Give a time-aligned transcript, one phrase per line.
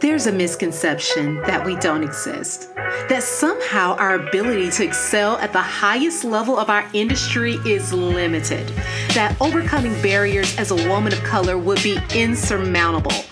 [0.00, 2.72] There's a misconception that we don't exist,
[3.08, 8.68] that somehow our ability to excel at the highest level of our industry is limited,
[9.14, 13.24] that overcoming barriers as a woman of color would be insurmountable.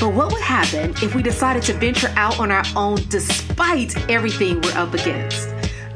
[0.00, 4.60] But what would happen if we decided to venture out on our own despite everything
[4.62, 5.48] we're up against?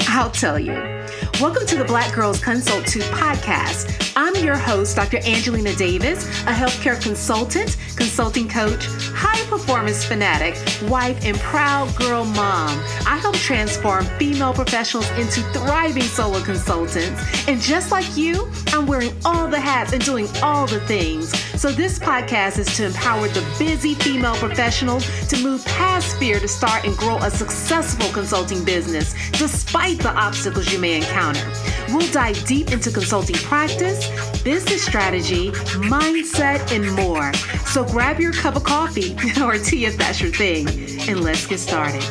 [0.09, 0.92] I'll tell you.
[1.41, 4.13] Welcome to the Black Girls Consult 2 podcast.
[4.17, 5.19] I'm your host, Dr.
[5.25, 10.55] Angelina Davis, a healthcare consultant, consulting coach, high performance fanatic,
[10.89, 12.79] wife, and proud girl mom.
[13.07, 17.49] I help transform female professionals into thriving solo consultants.
[17.49, 21.33] And just like you, I'm wearing all the hats and doing all the things.
[21.63, 26.49] So this podcast is to empower the busy female professionals to move past fear to
[26.49, 31.49] start and grow a successful consulting business despite the obstacles you may encounter.
[31.91, 34.09] We'll dive deep into consulting practice,
[34.43, 35.53] business strategy,
[35.87, 37.33] mindset, and more.
[37.65, 40.67] So grab your cup of coffee or tea if that's your thing,
[41.09, 42.03] and let's get started.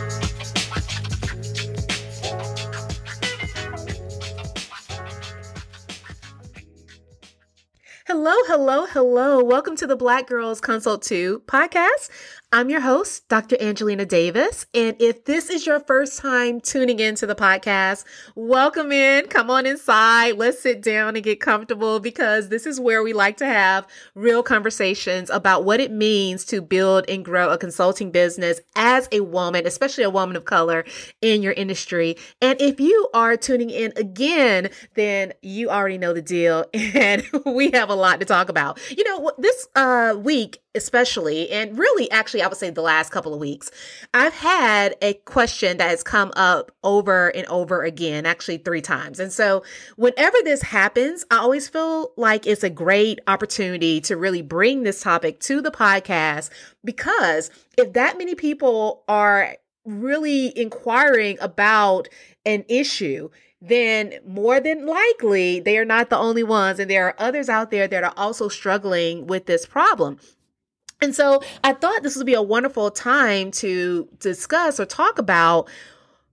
[8.54, 9.41] Hello, hello.
[9.41, 12.10] Welcome to the Black Girls Consult 2 podcast.
[12.54, 13.55] I'm your host, Dr.
[13.62, 14.66] Angelina Davis.
[14.74, 18.04] And if this is your first time tuning into the podcast,
[18.35, 19.27] welcome in.
[19.27, 20.35] Come on inside.
[20.35, 24.44] Let's sit down and get comfortable because this is where we like to have real
[24.44, 29.66] conversations about what it means to build and grow a consulting business as a woman,
[29.66, 30.84] especially a woman of color
[31.22, 32.18] in your industry.
[32.41, 37.72] And if you are tuning in again, then you already know the deal and we
[37.72, 38.77] have a lot to talk about.
[38.90, 43.34] You know, this uh, week, especially, and really actually, I would say the last couple
[43.34, 43.72] of weeks,
[44.14, 49.20] I've had a question that has come up over and over again, actually three times.
[49.20, 49.64] And so
[49.96, 55.02] whenever this happens, I always feel like it's a great opportunity to really bring this
[55.02, 56.50] topic to the podcast
[56.84, 62.08] because if that many people are really inquiring about
[62.46, 63.30] an issue,
[63.62, 66.80] then more than likely they are not the only ones.
[66.80, 70.18] And there are others out there that are also struggling with this problem.
[71.01, 75.69] And so I thought this would be a wonderful time to discuss or talk about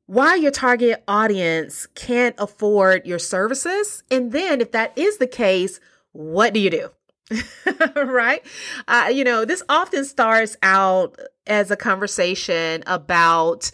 [0.06, 4.03] why your target audience can't afford your services.
[4.11, 5.81] And then, if that is the case,
[6.12, 6.91] what do you do?
[7.97, 8.43] right?
[8.87, 13.71] Uh, you know, this often starts out as a conversation about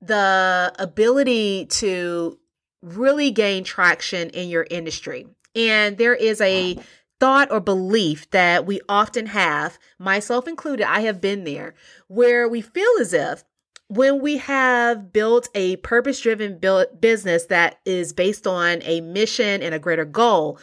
[0.00, 2.38] the ability to
[2.82, 5.26] really gain traction in your industry.
[5.54, 6.78] And there is a
[7.20, 11.74] thought or belief that we often have, myself included, I have been there,
[12.06, 13.44] where we feel as if
[13.88, 16.60] when we have built a purpose driven
[17.00, 20.58] business that is based on a mission and a greater goal,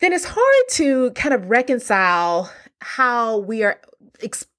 [0.00, 3.80] then it's hard to kind of reconcile how we are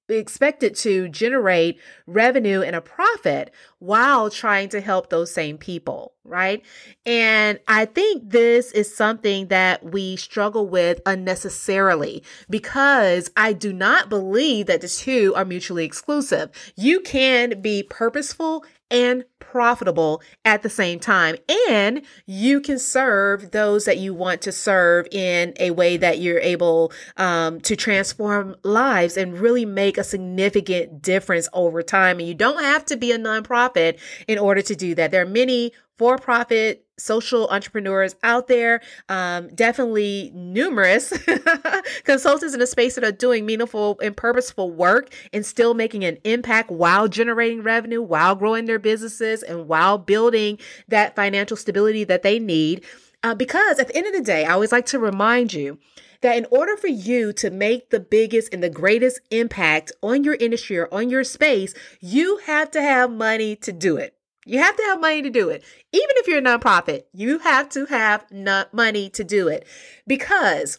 [0.08, 6.62] expected to generate revenue and a profit while trying to help those same people, right?
[7.04, 14.08] And I think this is something that we struggle with unnecessarily because I do not
[14.08, 16.50] believe that the two are mutually exclusive.
[16.76, 21.36] You can be purposeful and profitable at the same time.
[21.70, 26.40] And you can serve those that you want to serve in a way that you're
[26.40, 32.18] able um, to transform lives and really make a significant difference over time.
[32.18, 35.10] And you don't have to be a nonprofit in order to do that.
[35.10, 41.12] There are many for profit social entrepreneurs out there, um, definitely numerous
[42.04, 46.18] consultants in the space that are doing meaningful and purposeful work and still making an
[46.24, 50.58] impact while generating revenue, while growing their businesses, and while building
[50.88, 52.84] that financial stability that they need.
[53.22, 55.78] Uh, because at the end of the day, I always like to remind you
[56.20, 60.34] that in order for you to make the biggest and the greatest impact on your
[60.34, 64.17] industry or on your space, you have to have money to do it.
[64.48, 65.62] You have to have money to do it.
[65.92, 68.24] Even if you're a nonprofit, you have to have
[68.72, 69.66] money to do it
[70.06, 70.78] because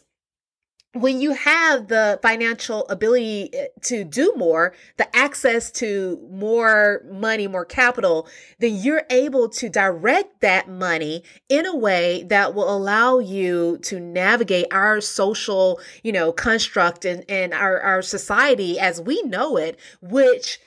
[0.92, 7.46] when you have the financial ability eh, to do more, the access to more money,
[7.46, 8.26] more capital,
[8.58, 14.00] then you're able to direct that money in a way that will allow you to
[14.00, 19.78] navigate our social, you know, construct and, and our, our society as we know it,
[20.00, 20.58] which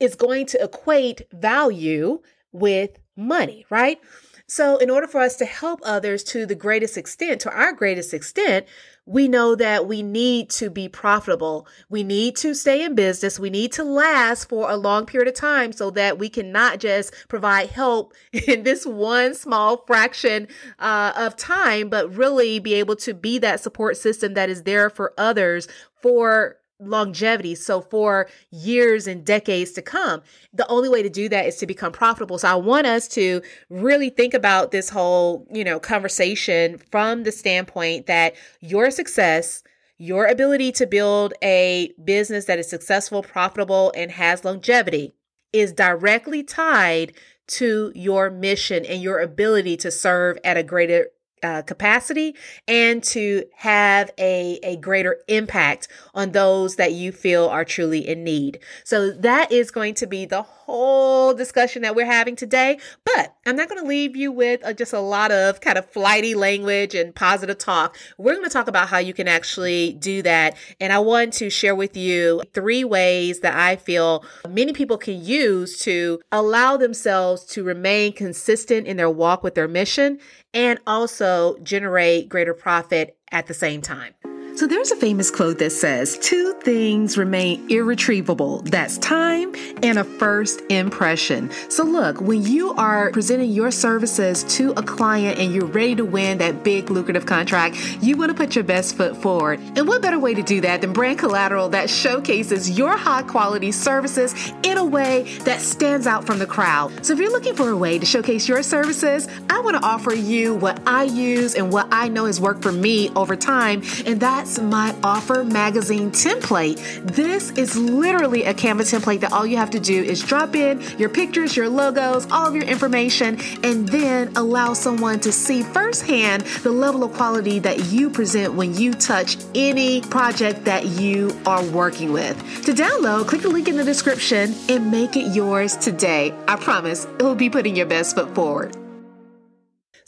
[0.00, 2.20] is going to equate value
[2.52, 3.98] with money, right?
[4.46, 8.12] So, in order for us to help others to the greatest extent, to our greatest
[8.12, 8.66] extent,
[9.06, 11.66] we know that we need to be profitable.
[11.88, 13.40] We need to stay in business.
[13.40, 16.80] We need to last for a long period of time so that we can not
[16.80, 22.96] just provide help in this one small fraction uh, of time, but really be able
[22.96, 25.66] to be that support system that is there for others
[26.02, 26.58] for
[26.88, 27.54] longevity.
[27.54, 31.66] So for years and decades to come, the only way to do that is to
[31.66, 32.38] become profitable.
[32.38, 37.32] So I want us to really think about this whole, you know, conversation from the
[37.32, 39.62] standpoint that your success,
[39.98, 45.14] your ability to build a business that is successful, profitable, and has longevity
[45.52, 47.12] is directly tied
[47.46, 51.08] to your mission and your ability to serve at a greater
[51.42, 52.34] uh, capacity
[52.68, 58.22] and to have a, a greater impact on those that you feel are truly in
[58.24, 58.58] need.
[58.84, 62.78] So that is going to be the whole discussion that we're having today.
[63.04, 65.90] But I'm not going to leave you with uh, just a lot of kind of
[65.90, 67.96] flighty language and positive talk.
[68.18, 70.56] We're going to talk about how you can actually do that.
[70.80, 75.22] And I want to share with you three ways that I feel many people can
[75.24, 80.18] use to allow themselves to remain consistent in their walk with their mission
[80.54, 81.31] and also
[81.62, 84.14] generate greater profit at the same time.
[84.54, 90.04] So there's a famous quote that says, Two things remain irretrievable that's time and a
[90.04, 91.50] first impression.
[91.70, 96.04] So look, when you are presenting your services to a client and you're ready to
[96.04, 99.58] win that big lucrative contract, you want to put your best foot forward.
[99.74, 103.72] And what better way to do that than brand collateral that showcases your high quality
[103.72, 107.04] services in a way that stands out from the crowd?
[107.04, 110.14] So if you're looking for a way to showcase your services, I want to offer
[110.14, 114.20] you what I use and what I know has worked for me over time, and
[114.20, 116.76] that that's my offer magazine template.
[117.06, 120.80] This is literally a Canva template that all you have to do is drop in
[120.98, 126.42] your pictures, your logos, all of your information, and then allow someone to see firsthand
[126.64, 131.64] the level of quality that you present when you touch any project that you are
[131.66, 132.36] working with.
[132.64, 136.34] To download, click the link in the description and make it yours today.
[136.48, 138.81] I promise it will be putting your best foot forward.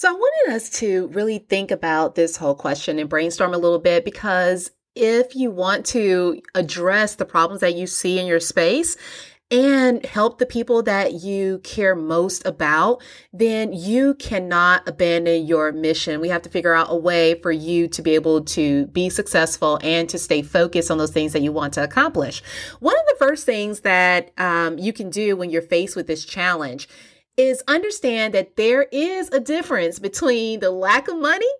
[0.05, 3.79] So I wanted us to really think about this whole question and brainstorm a little
[3.79, 8.99] bit because if you want to address the problems that you see in your space,
[9.51, 13.03] and help the people that you care most about,
[13.33, 16.21] then you cannot abandon your mission.
[16.21, 19.79] We have to figure out a way for you to be able to be successful
[19.83, 22.43] and to stay focused on those things that you want to accomplish.
[22.81, 26.25] One of the first things that um, you can do when you're faced with this
[26.25, 26.89] challenge
[27.36, 31.50] is understand that there is a difference between the lack of money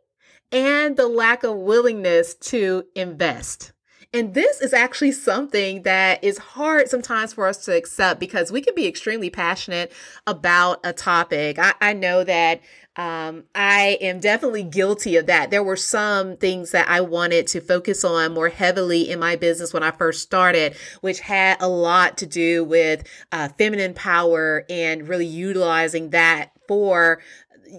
[0.51, 3.74] and the lack of willingness to invest.
[4.15, 8.61] And this is actually something that is hard sometimes for us to accept because we
[8.61, 9.91] can be extremely passionate
[10.25, 11.59] about a topic.
[11.59, 12.61] I, I know that
[12.95, 15.51] um, I am definitely guilty of that.
[15.51, 19.73] There were some things that I wanted to focus on more heavily in my business
[19.75, 23.03] when I first started, which had a lot to do with
[23.33, 27.21] uh, feminine power and really utilizing that for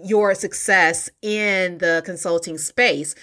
[0.04, 3.14] your success in the consulting space.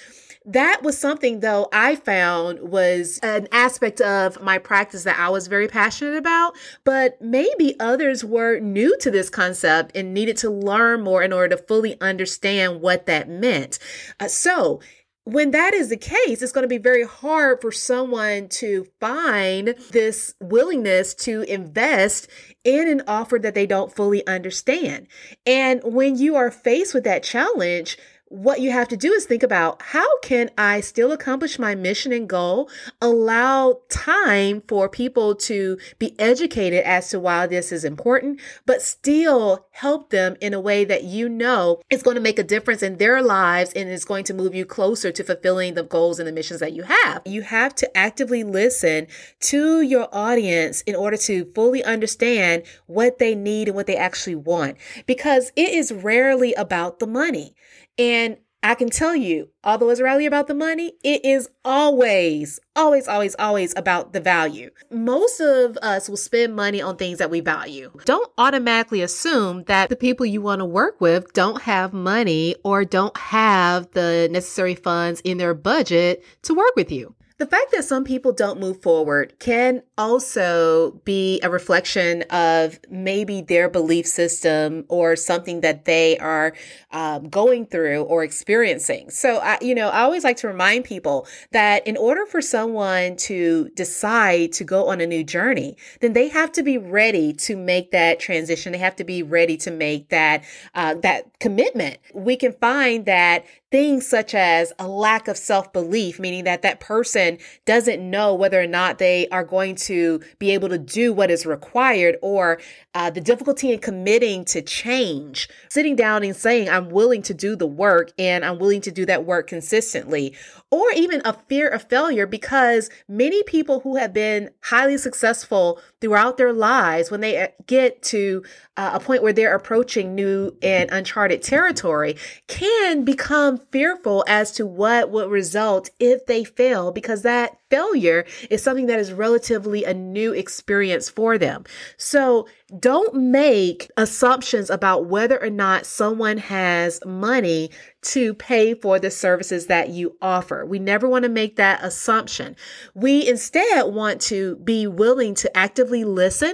[0.45, 5.47] That was something though I found was an aspect of my practice that I was
[5.47, 6.53] very passionate about,
[6.83, 11.55] but maybe others were new to this concept and needed to learn more in order
[11.55, 13.79] to fully understand what that meant.
[14.19, 14.81] Uh, so
[15.25, 19.75] when that is the case, it's going to be very hard for someone to find
[19.91, 22.27] this willingness to invest
[22.65, 25.07] in an offer that they don't fully understand.
[25.45, 27.97] And when you are faced with that challenge,
[28.33, 32.11] what you have to do is think about how can I still accomplish my mission
[32.11, 32.67] and goal,
[32.99, 39.67] allow time for people to be educated as to why this is important, but still
[39.69, 42.97] help them in a way that you know is going to make a difference in
[42.97, 46.31] their lives and is going to move you closer to fulfilling the goals and the
[46.31, 47.21] missions that you have.
[47.25, 49.05] You have to actively listen
[49.41, 54.35] to your audience in order to fully understand what they need and what they actually
[54.35, 57.53] want because it is rarely about the money.
[57.97, 63.09] And I can tell you, although it's rarely about the money, it is always, always,
[63.09, 64.69] always, always about the value.
[64.89, 67.91] Most of us will spend money on things that we value.
[68.05, 72.85] Don't automatically assume that the people you want to work with don't have money or
[72.85, 77.13] don't have the necessary funds in their budget to work with you.
[77.43, 83.41] The fact that some people don't move forward can also be a reflection of maybe
[83.41, 86.53] their belief system or something that they are
[86.93, 89.09] um, going through or experiencing.
[89.09, 93.17] So, I, you know, I always like to remind people that in order for someone
[93.17, 97.57] to decide to go on a new journey, then they have to be ready to
[97.57, 98.71] make that transition.
[98.71, 100.45] They have to be ready to make that
[100.75, 101.97] uh, that commitment.
[102.13, 106.79] We can find that things such as a lack of self belief, meaning that that
[106.79, 111.31] person doesn't know whether or not they are going to be able to do what
[111.31, 112.61] is required, or
[112.93, 117.55] uh, the difficulty in committing to change, sitting down and saying, I'm willing to do
[117.55, 120.35] the work and I'm willing to do that work consistently,
[120.73, 126.37] or even a fear of failure because many people who have been highly successful throughout
[126.37, 128.43] their lives, when they uh, get to
[128.75, 132.15] uh, a point where they're approaching new and uncharted territory,
[132.47, 138.61] can become fearful as to what would result if they fail because that failure is
[138.61, 141.63] something that is relatively a new experience for them.
[141.97, 142.47] So
[142.79, 147.71] don't make assumptions about whether or not someone has money
[148.03, 150.65] to pay for the services that you offer.
[150.65, 152.55] We never want to make that assumption.
[152.93, 156.53] We instead want to be willing to actively listen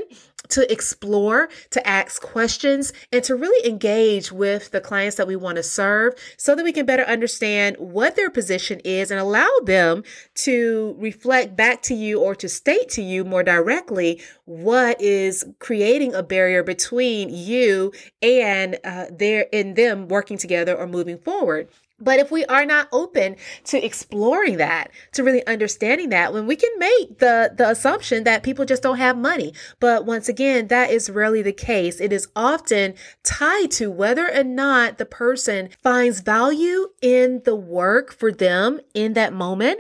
[0.50, 5.56] to explore, to ask questions, and to really engage with the clients that we want
[5.58, 10.04] to serve so that we can better understand what their position is and allow them
[10.36, 16.14] to reflect back to you or to state to you more directly what is creating
[16.14, 17.92] a barrier between you
[18.22, 21.68] and uh, their in them working together or moving forward.
[22.00, 26.56] But if we are not open to exploring that, to really understanding that, when we
[26.56, 29.54] can make the, the assumption that people just don't have money.
[29.80, 32.00] But once again, that is rarely the case.
[32.00, 38.14] It is often tied to whether or not the person finds value in the work
[38.14, 39.80] for them in that moment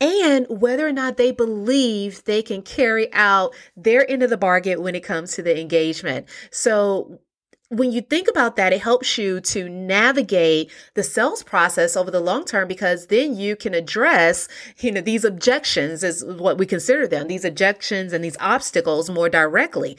[0.00, 4.82] and whether or not they believe they can carry out their end of the bargain
[4.82, 6.28] when it comes to the engagement.
[6.50, 7.20] So
[7.70, 12.20] when you think about that, it helps you to navigate the sales process over the
[12.20, 14.48] long term because then you can address,
[14.78, 19.28] you know, these objections is what we consider them, these objections and these obstacles more
[19.28, 19.98] directly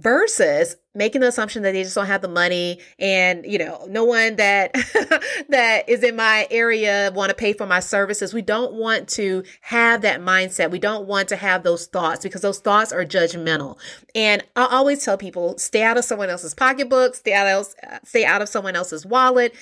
[0.00, 4.04] versus making the assumption that they just don't have the money and you know no
[4.04, 4.72] one that
[5.48, 8.34] that is in my area want to pay for my services.
[8.34, 10.70] We don't want to have that mindset.
[10.70, 13.78] We don't want to have those thoughts because those thoughts are judgmental.
[14.14, 17.98] And i always tell people stay out of someone else's pocketbook stay out of uh,
[18.04, 19.54] stay out of someone else's wallet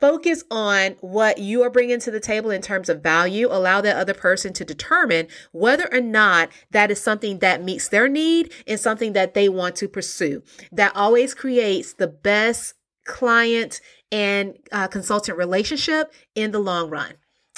[0.00, 3.48] Focus on what you are bringing to the table in terms of value.
[3.50, 8.08] Allow that other person to determine whether or not that is something that meets their
[8.08, 10.42] need and something that they want to pursue.
[10.72, 12.74] That always creates the best
[13.04, 13.80] client
[14.12, 17.14] and uh, consultant relationship in the long run.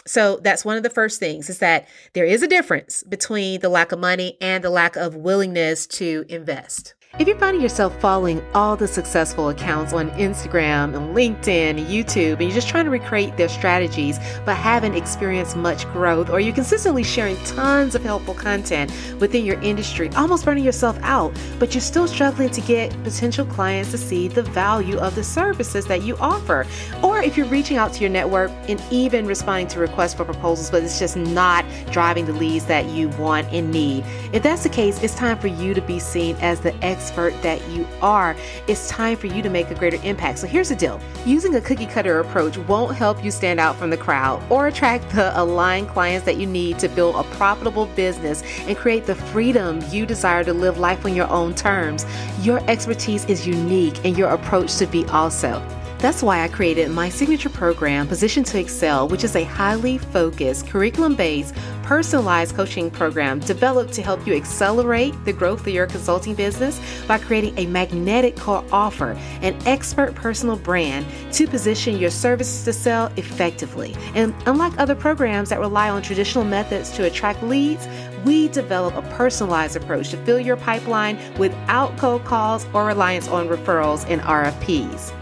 [0.07, 3.69] So that's one of the first things is that there is a difference between the
[3.69, 6.95] lack of money and the lack of willingness to invest.
[7.19, 12.43] If you're finding yourself following all the successful accounts on Instagram and LinkedIn YouTube, and
[12.43, 17.03] you're just trying to recreate their strategies but haven't experienced much growth, or you're consistently
[17.03, 22.07] sharing tons of helpful content within your industry, almost burning yourself out, but you're still
[22.07, 26.65] struggling to get potential clients to see the value of the services that you offer,
[27.03, 30.71] or if you're reaching out to your network and even responding to requests for proposals,
[30.71, 34.05] but it's just not driving the leads that you want and need.
[34.33, 37.41] If that's the case, it's time for you to be seen as the expert expert
[37.43, 38.37] that you are,
[38.67, 40.39] it's time for you to make a greater impact.
[40.39, 43.89] So here's the deal using a cookie cutter approach won't help you stand out from
[43.89, 48.43] the crowd or attract the aligned clients that you need to build a profitable business
[48.67, 52.05] and create the freedom you desire to live life on your own terms.
[52.43, 55.67] Your expertise is unique and your approach should be also.
[55.99, 60.69] That's why I created my signature program, Position to Excel, which is a highly focused,
[60.69, 61.57] curriculum based,
[61.89, 66.79] personalized coaching program developed to help you accelerate the growth of your consulting business
[67.09, 72.75] by creating a magnetic core offer, an expert personal brand to position your services to
[72.75, 73.97] sell effectively.
[74.15, 77.89] And unlike other programs that rely on traditional methods to attract leads,
[78.23, 83.49] we develop a personalized approach to fill your pipeline without cold calls or reliance on
[83.49, 85.18] referrals and RFPs.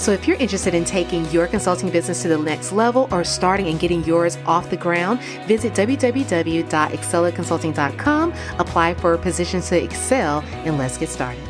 [0.00, 3.68] So if you're interested in taking your consulting business to the next level or starting
[3.68, 10.96] and getting yours off the ground, visit www.excelatconsulting.com, apply for positions to excel, and let's
[10.96, 11.42] get started.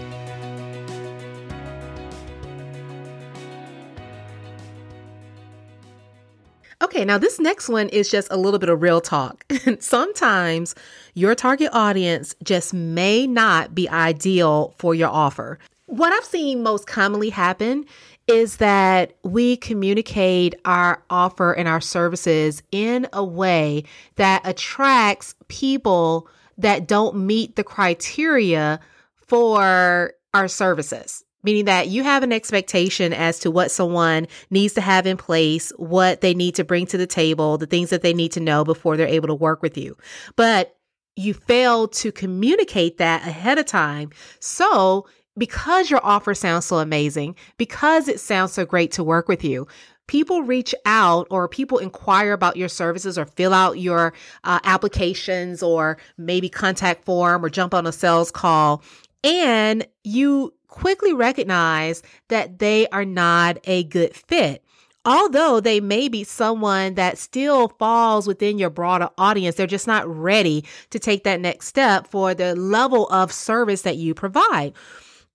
[6.83, 9.45] Okay, now this next one is just a little bit of real talk.
[9.79, 10.75] Sometimes
[11.15, 15.61] your target audience just may not be ideal for your offer.
[15.91, 17.85] What I've seen most commonly happen
[18.31, 23.85] is that we communicate our offer and our services in a way
[24.17, 28.81] that attracts people that don't meet the criteria
[29.15, 31.25] for our services.
[31.43, 35.73] Meaning that you have an expectation as to what someone needs to have in place,
[35.77, 38.63] what they need to bring to the table, the things that they need to know
[38.63, 39.97] before they're able to work with you.
[40.37, 40.77] But
[41.17, 44.11] you fail to communicate that ahead of time.
[44.39, 45.07] So
[45.39, 49.67] because your offer sounds so amazing, because it sounds so great to work with you,
[50.07, 54.13] people reach out or people inquire about your services or fill out your
[54.45, 58.83] uh, applications or maybe contact form or jump on a sales call.
[59.23, 64.65] And you quickly recognize that they are not a good fit
[65.05, 70.07] although they may be someone that still falls within your broader audience, they're just not
[70.07, 74.75] ready to take that next step for the level of service that you provide.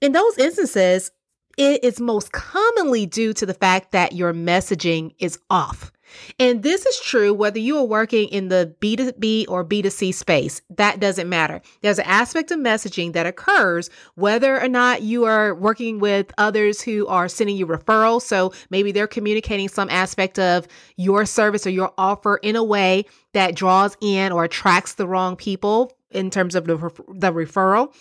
[0.05, 1.09] In those instances,
[1.57, 5.91] it is most commonly due to the fact that your messaging is off.
[6.37, 10.61] And this is true whether you are working in the B2B or B2C space.
[10.69, 11.59] That doesn't matter.
[11.81, 16.81] There's an aspect of messaging that occurs whether or not you are working with others
[16.81, 18.21] who are sending you referrals.
[18.21, 23.05] So maybe they're communicating some aspect of your service or your offer in a way
[23.33, 27.91] that draws in or attracts the wrong people in terms of the, the referral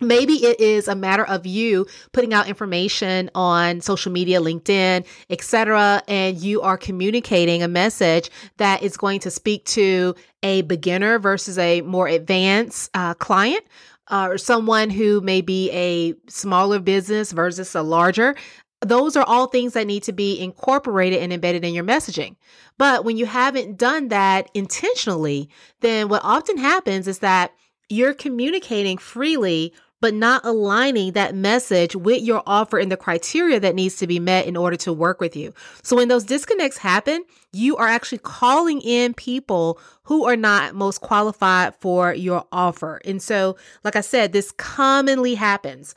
[0.00, 6.02] Maybe it is a matter of you putting out information on social media, LinkedIn, etc.,
[6.06, 11.56] and you are communicating a message that is going to speak to a beginner versus
[11.56, 13.64] a more advanced uh, client.
[14.08, 18.36] Uh, or someone who may be a smaller business versus a larger.
[18.80, 22.36] Those are all things that need to be incorporated and embedded in your messaging.
[22.78, 25.48] But when you haven't done that intentionally,
[25.80, 27.50] then what often happens is that
[27.88, 33.74] you're communicating freely but not aligning that message with your offer and the criteria that
[33.74, 35.52] needs to be met in order to work with you.
[35.82, 41.00] So when those disconnects happen, you are actually calling in people who are not most
[41.00, 43.00] qualified for your offer.
[43.04, 45.94] And so, like I said, this commonly happens.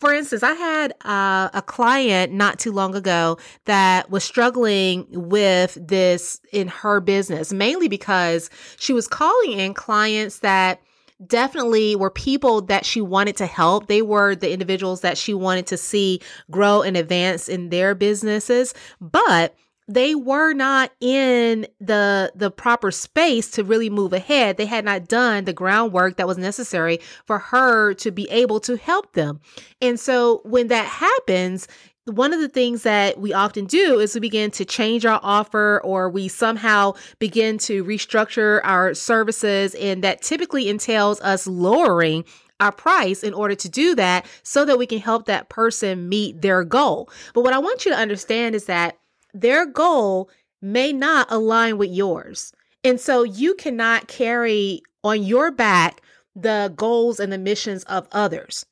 [0.00, 5.78] For instance, I had uh, a client not too long ago that was struggling with
[5.80, 10.80] this in her business, mainly because she was calling in clients that
[11.26, 13.86] definitely were people that she wanted to help.
[13.86, 18.74] They were the individuals that she wanted to see grow and advance in their businesses,
[19.00, 19.54] but
[19.88, 24.56] they were not in the the proper space to really move ahead.
[24.56, 28.76] They had not done the groundwork that was necessary for her to be able to
[28.76, 29.40] help them.
[29.80, 31.66] And so when that happens,
[32.06, 35.80] one of the things that we often do is we begin to change our offer
[35.84, 39.74] or we somehow begin to restructure our services.
[39.76, 42.24] And that typically entails us lowering
[42.58, 46.42] our price in order to do that so that we can help that person meet
[46.42, 47.08] their goal.
[47.34, 48.98] But what I want you to understand is that
[49.32, 50.28] their goal
[50.60, 52.52] may not align with yours.
[52.84, 56.02] And so you cannot carry on your back
[56.34, 58.64] the goals and the missions of others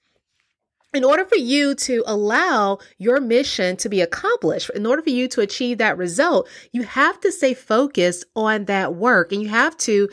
[0.92, 5.28] in order for you to allow your mission to be accomplished, in order for you
[5.28, 9.76] to achieve that result, you have to stay focused on that work and you have
[9.78, 10.08] to,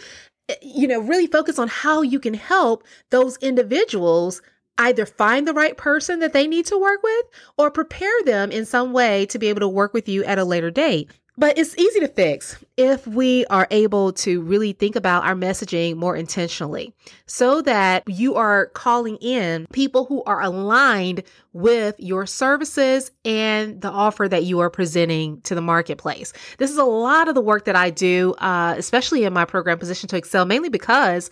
[0.50, 4.42] eh, you know, really focus on how you can help those individuals
[4.78, 7.26] either find the right person that they need to work with
[7.58, 10.46] or prepare them in some way to be able to work with you at a
[10.46, 11.10] later date.
[11.40, 15.96] But it's easy to fix if we are able to really think about our messaging
[15.96, 16.96] more intentionally
[17.28, 21.22] so that you are calling in people who are aligned
[21.54, 26.34] with your services and the offer that you are presenting to the marketplace.
[26.58, 29.78] This is a lot of the work that I do, uh, especially in my program
[29.78, 31.30] Position to Excel, mainly because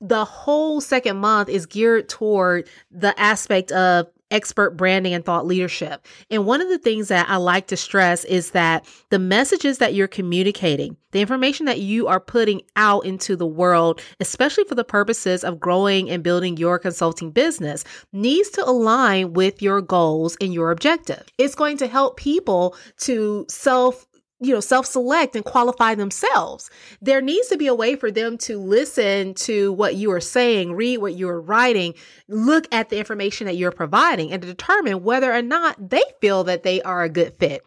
[0.00, 6.06] the whole second month is geared toward the aspect of expert branding and thought leadership.
[6.30, 9.94] And one of the things that I like to stress is that the messages that
[9.94, 14.84] you're communicating, the information that you are putting out into the world, especially for the
[14.84, 20.52] purposes of growing and building your consulting business, needs to align with your goals and
[20.52, 21.24] your objective.
[21.38, 24.06] It's going to help people to self
[24.40, 26.70] you know, self select and qualify themselves.
[27.00, 30.74] There needs to be a way for them to listen to what you are saying,
[30.74, 31.94] read what you are writing,
[32.28, 36.64] look at the information that you're providing, and determine whether or not they feel that
[36.64, 37.64] they are a good fit.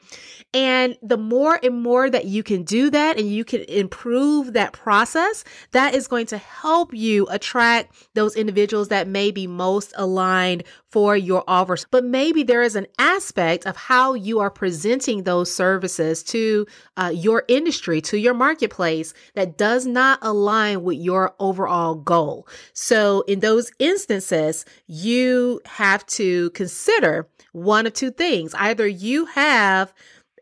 [0.53, 4.73] And the more and more that you can do that and you can improve that
[4.73, 10.63] process, that is going to help you attract those individuals that may be most aligned
[10.91, 11.85] for your offers.
[11.91, 16.65] But maybe there is an aspect of how you are presenting those services to
[16.97, 22.47] uh, your industry, to your marketplace that does not align with your overall goal.
[22.73, 28.53] So in those instances, you have to consider one of two things.
[28.55, 29.93] Either you have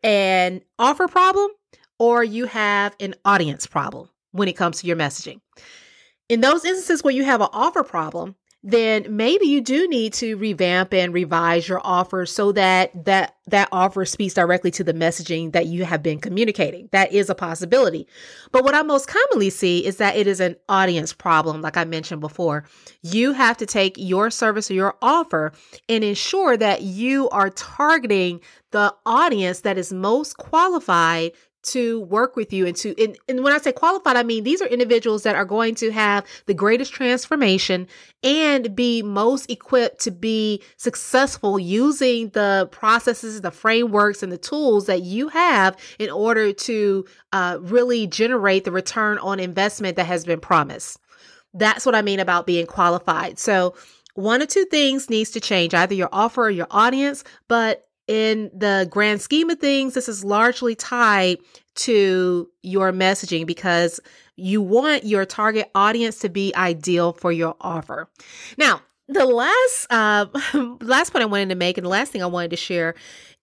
[0.04, 1.52] an offer problem
[2.00, 5.42] or you have an audience problem when it comes to your messaging.
[6.30, 8.36] In those instances where you have an offer problem,
[8.68, 13.70] then maybe you do need to revamp and revise your offer so that that that
[13.72, 16.90] offer speaks directly to the messaging that you have been communicating.
[16.92, 18.10] That is a possibility.
[18.52, 21.86] But what I most commonly see is that it is an audience problem like I
[21.86, 22.66] mentioned before.
[23.04, 25.54] You have to take your service or your offer
[25.88, 31.32] and ensure that you are targeting the audience that is most qualified
[31.68, 34.62] to work with you and to and, and when I say qualified, I mean these
[34.62, 37.88] are individuals that are going to have the greatest transformation
[38.24, 44.86] and be most equipped to be successful using the processes, the frameworks, and the tools
[44.88, 50.26] that you have in order to uh, really generate the return on investment that has
[50.26, 51.00] been promised.
[51.54, 53.40] That's what I mean about being qualified.
[53.40, 53.76] So
[54.14, 58.50] one or two things needs to change, either your offer or your audience, but in
[58.54, 61.38] the grand scheme of things, this is largely tied
[61.76, 64.00] to your messaging because
[64.36, 68.10] you want your target audience to be ideal for your offer.
[68.58, 70.26] Now, the last uh,
[70.82, 72.96] last point I wanted to make and the last thing I wanted to share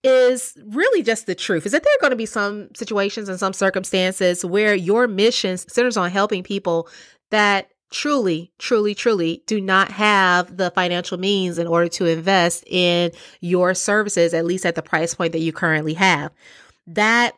[0.03, 3.39] is really just the truth is that there are going to be some situations and
[3.39, 6.87] some circumstances where your mission centers on helping people
[7.31, 13.09] that truly, truly, truly do not have the financial means in order to invest in
[13.39, 16.33] your services, at least at the price point that you currently have.
[16.85, 17.35] That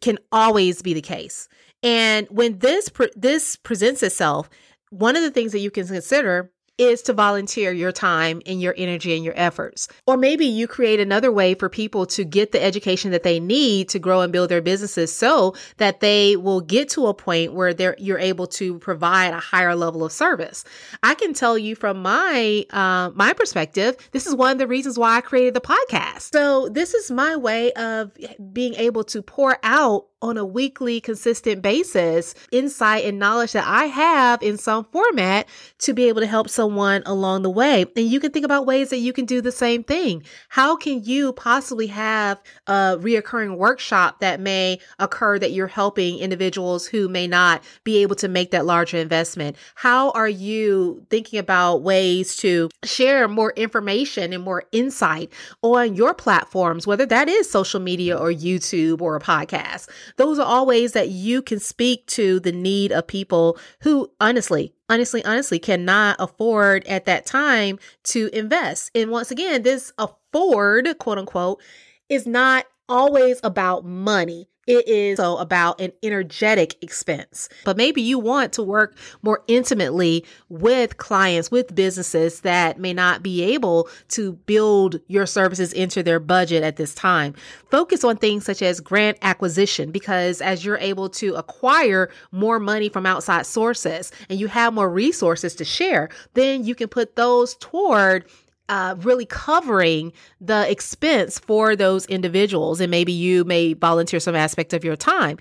[0.00, 1.48] can always be the case.
[1.84, 4.50] And when this pre- this presents itself,
[4.90, 6.50] one of the things that you can consider
[6.84, 9.88] is to volunteer your time and your energy and your efforts.
[10.06, 13.88] Or maybe you create another way for people to get the education that they need
[13.90, 17.74] to grow and build their businesses so that they will get to a point where
[17.74, 20.64] they're you're able to provide a higher level of service.
[21.02, 24.98] I can tell you from my uh, my perspective, this is one of the reasons
[24.98, 26.32] why I created the podcast.
[26.32, 28.12] So this is my way of
[28.52, 33.86] being able to pour out on a weekly, consistent basis, insight and knowledge that I
[33.86, 35.48] have in some format
[35.80, 37.84] to be able to help someone along the way.
[37.96, 40.22] And you can think about ways that you can do the same thing.
[40.48, 46.86] How can you possibly have a reoccurring workshop that may occur that you're helping individuals
[46.86, 49.56] who may not be able to make that larger investment?
[49.74, 55.32] How are you thinking about ways to share more information and more insight
[55.62, 59.88] on your platforms, whether that is social media or YouTube or a podcast?
[60.16, 64.74] Those are all ways that you can speak to the need of people who honestly,
[64.88, 68.90] honestly, honestly cannot afford at that time to invest.
[68.94, 71.60] And once again, this afford, quote unquote,
[72.08, 74.48] is not always about money.
[74.66, 77.48] It is so about an energetic expense.
[77.64, 83.24] But maybe you want to work more intimately with clients, with businesses that may not
[83.24, 87.34] be able to build your services into their budget at this time.
[87.72, 92.88] Focus on things such as grant acquisition, because as you're able to acquire more money
[92.88, 97.56] from outside sources and you have more resources to share, then you can put those
[97.56, 98.24] toward
[98.72, 102.80] uh, really covering the expense for those individuals.
[102.80, 105.36] And maybe you may volunteer some aspect of your time.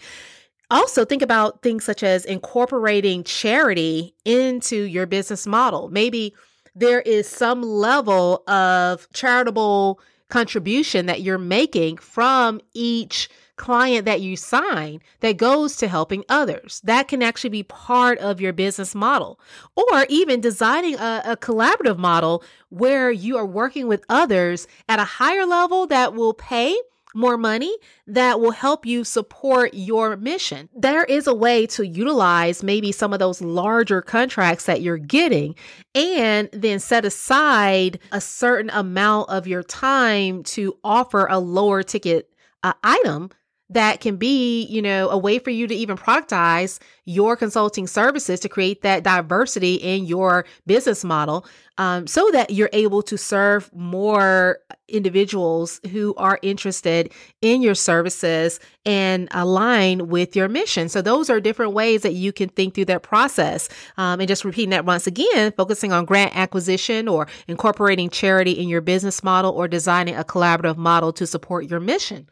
[0.70, 5.88] Also, think about things such as incorporating charity into your business model.
[5.88, 6.34] Maybe
[6.76, 13.30] there is some level of charitable contribution that you're making from each
[13.62, 16.82] client that you sign that goes to helping others.
[16.84, 19.40] That can actually be part of your business model.
[19.76, 25.04] Or even designing a, a, collaborative model where you are working with others at a
[25.04, 26.76] higher level that will pay
[27.14, 27.76] more money
[28.08, 30.70] that will help you support your mission.
[30.74, 35.56] There is a way to utilize maybe some of those larger contracts that you're getting
[35.94, 42.30] and then set aside a certain amount of your time to offer a lower ticket
[42.64, 43.30] uh, item
[43.72, 48.40] that can be, you know, a way for you to even productize your consulting services
[48.42, 51.46] to create that diversity in your business model
[51.78, 58.60] um, so that you're able to serve more individuals who are interested in your services
[58.86, 60.90] and align with your mission.
[60.90, 63.70] So those are different ways that you can think through that process.
[63.98, 68.68] Um, and just repeating that once again, focusing on grant acquisition or incorporating charity in
[68.68, 72.28] your business model or designing a collaborative model to support your mission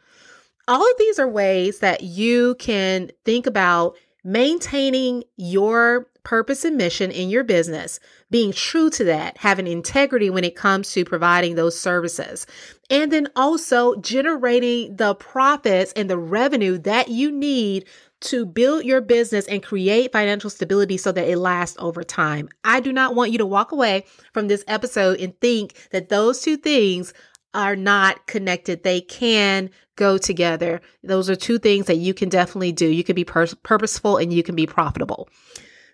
[0.68, 7.10] all of these are ways that you can think about maintaining your purpose and mission
[7.10, 7.98] in your business,
[8.30, 12.46] being true to that, having integrity when it comes to providing those services,
[12.90, 17.86] and then also generating the profits and the revenue that you need
[18.20, 22.48] to build your business and create financial stability so that it lasts over time.
[22.64, 26.42] I do not want you to walk away from this episode and think that those
[26.42, 27.14] two things
[27.54, 28.82] are not connected.
[28.82, 30.80] They can go together.
[31.02, 32.86] Those are two things that you can definitely do.
[32.86, 35.28] You can be pur- purposeful and you can be profitable.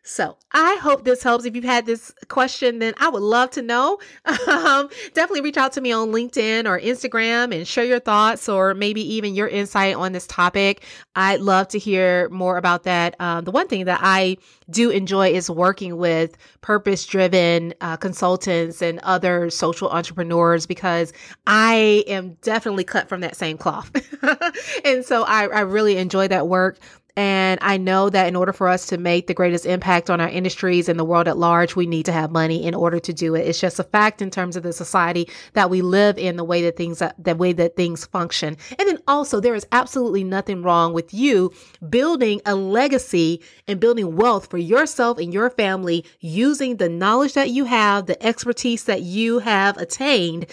[0.08, 1.44] So I hope this helps.
[1.46, 3.98] If you've had this question, then I would love to know.
[4.46, 8.74] Um, definitely reach out to me on LinkedIn or Instagram and share your thoughts or
[8.74, 10.82] maybe even your insight on this topic.
[11.16, 13.16] I'd love to hear more about that.
[13.20, 14.36] Um, the one thing that I
[14.70, 21.12] do enjoy is working with purpose driven uh, consultants and other social entrepreneurs because
[21.46, 23.90] I am definitely cut from that same cloth.
[24.84, 26.78] and so I, I really enjoy that work.
[27.16, 30.28] And I know that in order for us to make the greatest impact on our
[30.28, 33.34] industries and the world at large, we need to have money in order to do
[33.34, 33.46] it.
[33.46, 36.60] It's just a fact in terms of the society that we live in, the way
[36.62, 38.58] that things, uh, the way that things function.
[38.78, 41.52] And then also there is absolutely nothing wrong with you
[41.88, 47.50] building a legacy and building wealth for yourself and your family using the knowledge that
[47.50, 50.46] you have, the expertise that you have attained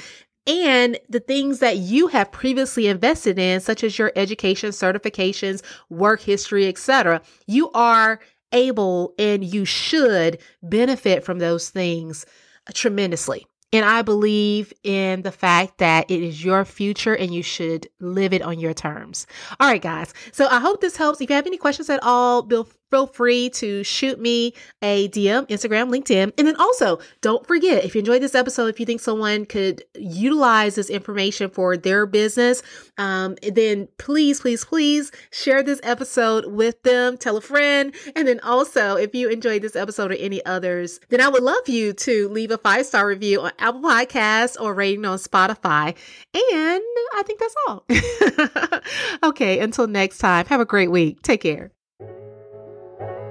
[0.46, 6.22] and the things that you have previously invested in, such as your education, certifications, work
[6.22, 7.22] history, etc.
[7.48, 8.20] You are
[8.52, 12.26] able and you should benefit from those things
[12.74, 13.48] tremendously.
[13.74, 18.32] And I believe in the fact that it is your future and you should live
[18.32, 19.26] it on your terms.
[19.60, 20.14] All right, guys.
[20.32, 21.20] So I hope this helps.
[21.20, 22.44] If you have any questions at all,
[22.94, 24.54] feel free to shoot me
[24.84, 26.32] a DM, Instagram, LinkedIn.
[26.38, 29.84] And then also, don't forget if you enjoyed this episode, if you think someone could
[29.96, 32.62] utilize this information for their business,
[33.00, 37.96] um, then please, please, please share this episode with them, tell a friend.
[38.16, 41.68] And then also, if you enjoyed this episode or any others, then I would love
[41.68, 45.96] you to leave a five star review on Apple Podcasts or rating on Spotify.
[46.36, 46.84] And
[47.16, 47.86] I think that's all.
[49.30, 51.24] okay, until next time, have a great week.
[51.24, 51.72] Take care.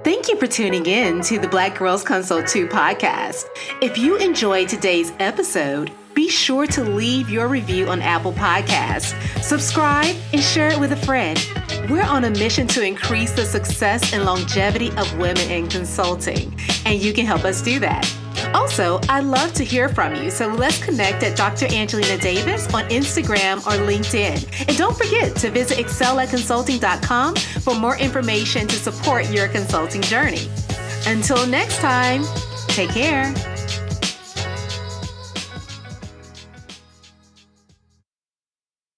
[0.03, 3.45] Thank you for tuning in to the Black Girls Consult 2 podcast.
[3.81, 10.13] If you enjoyed today's episode, be sure to leave your review on Apple Podcasts, subscribe,
[10.33, 11.39] and share it with a friend.
[11.89, 16.53] We're on a mission to increase the success and longevity of women in consulting,
[16.85, 18.05] and you can help us do that.
[18.53, 21.65] Also, I'd love to hear from you, so let's connect at Dr.
[21.73, 24.67] Angelina Davis on Instagram or LinkedIn.
[24.67, 30.49] And don't forget to visit excelatconsulting.com for more information to support your consulting journey.
[31.05, 32.23] Until next time,
[32.67, 33.33] take care.